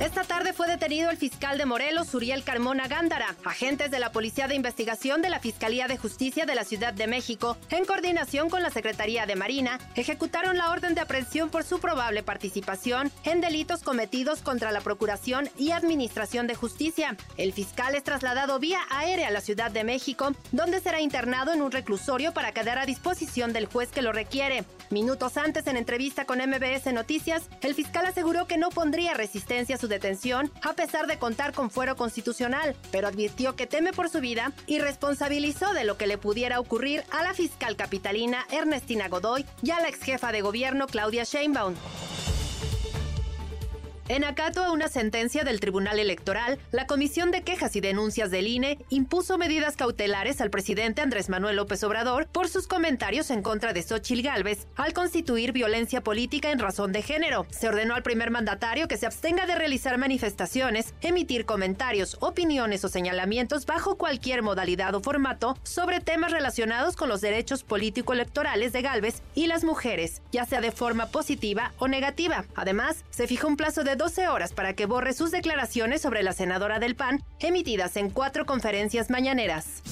Esta 0.00 0.24
tarde 0.24 0.52
fue 0.52 0.66
detenido 0.66 1.10
el 1.10 1.16
fiscal 1.16 1.58
de 1.58 1.66
Morelos, 1.66 2.12
Uriel 2.14 2.42
Carmona 2.42 2.88
Gándara. 2.88 3.36
Agentes 3.44 3.90
de 3.90 4.00
la 4.00 4.10
Policía 4.10 4.48
de 4.48 4.54
Investigación 4.54 5.22
de 5.22 5.30
la 5.30 5.38
Fiscalía 5.38 5.86
de 5.86 5.96
Justicia 5.96 6.44
de 6.44 6.54
la 6.56 6.64
Ciudad 6.64 6.92
de 6.92 7.06
México, 7.06 7.56
en 7.70 7.84
coordinación 7.84 8.50
con 8.50 8.62
la 8.62 8.70
Secretaría 8.70 9.26
de 9.26 9.36
Marina, 9.36 9.78
ejecutaron 9.94 10.56
la 10.56 10.70
orden 10.70 10.94
de 10.94 11.02
aprehensión 11.02 11.50
por 11.50 11.62
su 11.62 11.78
probable 11.78 12.22
participación 12.24 13.12
en 13.24 13.40
delitos 13.40 13.82
cometidos 13.82 14.40
contra 14.40 14.72
la 14.72 14.80
Procuración 14.80 15.48
y 15.56 15.70
Administración 15.70 16.46
de 16.46 16.56
Justicia. 16.56 17.16
El 17.36 17.52
fiscal 17.52 17.94
es 17.94 18.02
trasladado 18.02 18.58
vía 18.58 18.80
aérea 18.90 19.28
a 19.28 19.32
la 19.32 19.40
Ciudad 19.40 19.70
de 19.70 19.84
México, 19.84 20.32
donde 20.50 20.80
será 20.80 21.00
internado 21.00 21.52
en 21.52 21.62
un 21.62 21.70
reclusorio 21.70 22.32
para 22.32 22.52
quedar 22.52 22.78
a 22.78 22.86
disposición 22.86 23.52
del 23.52 23.66
juez 23.66 23.90
que 23.90 24.02
lo 24.02 24.12
requiere. 24.12 24.64
Minutos 24.90 25.36
antes, 25.36 25.66
en 25.68 25.76
entrevista 25.76 26.24
con 26.24 26.38
MBS 26.38 26.92
Noticias, 26.92 27.48
el 27.60 27.74
fiscal 27.74 28.04
aseguró 28.06 28.46
que 28.46 28.58
no 28.58 28.70
pondría 28.70 29.14
resistencia 29.14 29.76
a 29.76 29.78
su 29.78 29.91
detención 29.92 30.50
a 30.62 30.72
pesar 30.72 31.06
de 31.06 31.18
contar 31.18 31.52
con 31.52 31.70
fuero 31.70 31.96
constitucional, 31.96 32.74
pero 32.90 33.06
advirtió 33.06 33.54
que 33.54 33.66
teme 33.66 33.92
por 33.92 34.08
su 34.08 34.20
vida 34.20 34.52
y 34.66 34.80
responsabilizó 34.80 35.72
de 35.72 35.84
lo 35.84 35.96
que 35.96 36.06
le 36.06 36.18
pudiera 36.18 36.58
ocurrir 36.58 37.04
a 37.10 37.22
la 37.22 37.34
fiscal 37.34 37.76
capitalina 37.76 38.44
Ernestina 38.50 39.08
Godoy 39.08 39.46
y 39.62 39.70
a 39.70 39.80
la 39.80 39.88
ex 39.88 40.00
jefa 40.02 40.32
de 40.32 40.40
gobierno 40.40 40.86
Claudia 40.86 41.24
Sheinbaum. 41.24 41.74
En 44.08 44.24
acato 44.24 44.64
a 44.64 44.72
una 44.72 44.88
sentencia 44.88 45.44
del 45.44 45.60
Tribunal 45.60 46.00
Electoral, 46.00 46.58
la 46.72 46.88
Comisión 46.88 47.30
de 47.30 47.42
Quejas 47.42 47.76
y 47.76 47.80
Denuncias 47.80 48.32
del 48.32 48.48
INE 48.48 48.78
impuso 48.88 49.38
medidas 49.38 49.76
cautelares 49.76 50.40
al 50.40 50.50
presidente 50.50 51.02
Andrés 51.02 51.28
Manuel 51.28 51.54
López 51.54 51.84
Obrador 51.84 52.26
por 52.26 52.48
sus 52.48 52.66
comentarios 52.66 53.30
en 53.30 53.42
contra 53.42 53.72
de 53.72 53.82
Xochil 53.82 54.22
Gálvez 54.22 54.66
al 54.74 54.92
constituir 54.92 55.52
violencia 55.52 56.02
política 56.02 56.50
en 56.50 56.58
razón 56.58 56.90
de 56.90 57.02
género. 57.02 57.46
Se 57.50 57.68
ordenó 57.68 57.94
al 57.94 58.02
primer 58.02 58.32
mandatario 58.32 58.88
que 58.88 58.96
se 58.96 59.06
abstenga 59.06 59.46
de 59.46 59.54
realizar 59.54 59.96
manifestaciones, 59.98 60.94
emitir 61.00 61.46
comentarios, 61.46 62.16
opiniones 62.18 62.84
o 62.84 62.88
señalamientos 62.88 63.66
bajo 63.66 63.96
cualquier 63.96 64.42
modalidad 64.42 64.96
o 64.96 65.00
formato 65.00 65.56
sobre 65.62 66.00
temas 66.00 66.32
relacionados 66.32 66.96
con 66.96 67.08
los 67.08 67.20
derechos 67.20 67.62
político-electorales 67.62 68.72
de 68.72 68.82
Gálvez 68.82 69.22
y 69.36 69.46
las 69.46 69.62
mujeres, 69.62 70.22
ya 70.32 70.44
sea 70.44 70.60
de 70.60 70.72
forma 70.72 71.06
positiva 71.06 71.72
o 71.78 71.86
negativa. 71.86 72.44
Además, 72.56 73.04
se 73.10 73.28
fijó 73.28 73.46
un 73.46 73.56
plazo 73.56 73.84
de 73.84 73.91
12 73.96 74.28
horas 74.28 74.52
para 74.52 74.74
que 74.74 74.86
borre 74.86 75.12
sus 75.12 75.30
declaraciones 75.30 76.02
sobre 76.02 76.22
la 76.22 76.32
senadora 76.32 76.78
del 76.78 76.96
PAN, 76.96 77.22
emitidas 77.40 77.96
en 77.96 78.10
cuatro 78.10 78.46
conferencias 78.46 79.10
mañaneras. 79.10 79.82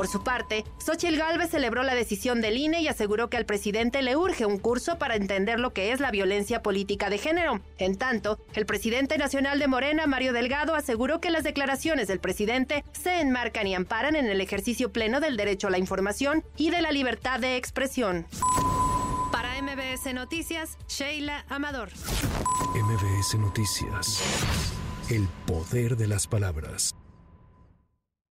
Por 0.00 0.08
su 0.08 0.22
parte, 0.22 0.64
Xochitl 0.78 1.18
Gálvez 1.18 1.50
celebró 1.50 1.82
la 1.82 1.94
decisión 1.94 2.40
del 2.40 2.56
INE 2.56 2.80
y 2.80 2.88
aseguró 2.88 3.28
que 3.28 3.36
al 3.36 3.44
presidente 3.44 4.00
le 4.00 4.16
urge 4.16 4.46
un 4.46 4.56
curso 4.56 4.96
para 4.96 5.14
entender 5.14 5.60
lo 5.60 5.74
que 5.74 5.92
es 5.92 6.00
la 6.00 6.10
violencia 6.10 6.62
política 6.62 7.10
de 7.10 7.18
género. 7.18 7.60
En 7.76 7.96
tanto, 7.96 8.38
el 8.54 8.64
presidente 8.64 9.18
nacional 9.18 9.58
de 9.58 9.68
Morena, 9.68 10.06
Mario 10.06 10.32
Delgado, 10.32 10.74
aseguró 10.74 11.20
que 11.20 11.28
las 11.28 11.44
declaraciones 11.44 12.08
del 12.08 12.18
presidente 12.18 12.82
se 12.92 13.20
enmarcan 13.20 13.66
y 13.66 13.74
amparan 13.74 14.16
en 14.16 14.24
el 14.24 14.40
ejercicio 14.40 14.90
pleno 14.90 15.20
del 15.20 15.36
derecho 15.36 15.66
a 15.66 15.70
la 15.70 15.78
información 15.78 16.44
y 16.56 16.70
de 16.70 16.80
la 16.80 16.92
libertad 16.92 17.38
de 17.38 17.56
expresión. 17.56 18.26
MBS 19.60 20.14
Noticias, 20.14 20.78
Sheila 20.88 21.44
Amador. 21.50 21.90
MBS 22.74 23.38
Noticias. 23.38 24.22
El 25.10 25.28
poder 25.46 25.98
de 25.98 26.06
las 26.06 26.26
palabras. 26.26 26.94